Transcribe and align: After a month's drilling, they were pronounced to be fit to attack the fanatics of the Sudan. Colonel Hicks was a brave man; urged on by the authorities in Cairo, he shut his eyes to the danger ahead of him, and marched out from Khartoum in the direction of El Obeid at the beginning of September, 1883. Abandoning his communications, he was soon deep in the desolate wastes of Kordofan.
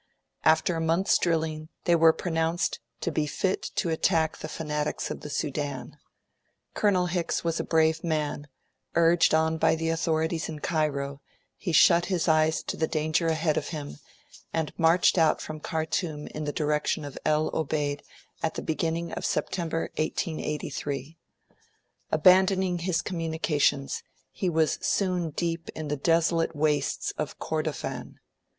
After 0.43 0.73
a 0.75 0.81
month's 0.81 1.15
drilling, 1.19 1.69
they 1.85 1.93
were 1.95 2.11
pronounced 2.11 2.79
to 3.01 3.11
be 3.11 3.27
fit 3.27 3.61
to 3.75 3.91
attack 3.91 4.37
the 4.39 4.47
fanatics 4.49 5.11
of 5.11 5.21
the 5.21 5.29
Sudan. 5.29 5.95
Colonel 6.73 7.05
Hicks 7.05 7.43
was 7.43 7.59
a 7.59 7.63
brave 7.63 8.03
man; 8.03 8.47
urged 8.95 9.35
on 9.35 9.59
by 9.59 9.75
the 9.75 9.89
authorities 9.89 10.49
in 10.49 10.57
Cairo, 10.57 11.21
he 11.55 11.71
shut 11.71 12.05
his 12.07 12.27
eyes 12.27 12.63
to 12.63 12.75
the 12.77 12.87
danger 12.87 13.27
ahead 13.27 13.57
of 13.57 13.67
him, 13.67 13.99
and 14.51 14.73
marched 14.75 15.19
out 15.19 15.39
from 15.39 15.59
Khartoum 15.59 16.25
in 16.29 16.45
the 16.45 16.51
direction 16.51 17.05
of 17.05 17.15
El 17.23 17.55
Obeid 17.55 18.01
at 18.41 18.55
the 18.55 18.63
beginning 18.63 19.11
of 19.11 19.23
September, 19.23 19.91
1883. 19.99 21.19
Abandoning 22.11 22.79
his 22.79 23.03
communications, 23.03 24.01
he 24.31 24.49
was 24.49 24.79
soon 24.81 25.29
deep 25.29 25.69
in 25.75 25.89
the 25.89 25.95
desolate 25.95 26.55
wastes 26.55 27.13
of 27.19 27.37
Kordofan. 27.37 28.17